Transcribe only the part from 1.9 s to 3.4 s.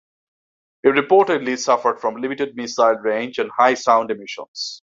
from limited missile range